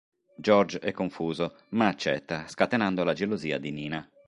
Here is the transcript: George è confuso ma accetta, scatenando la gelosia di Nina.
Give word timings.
George 0.39 0.79
è 0.79 0.93
confuso 0.93 1.57
ma 1.73 1.85
accetta, 1.89 2.47
scatenando 2.47 3.03
la 3.03 3.13
gelosia 3.13 3.59
di 3.59 3.69
Nina. 3.69 4.09